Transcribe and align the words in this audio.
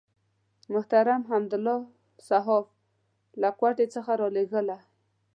محترم 0.73 1.21
حمدالله 1.29 1.79
صحاف 2.29 2.67
له 3.41 3.49
کوټې 3.59 3.85
څخه 3.95 4.11
راولېږله. 4.21 4.77